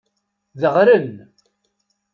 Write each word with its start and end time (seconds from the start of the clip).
Deɣren. 0.61 1.07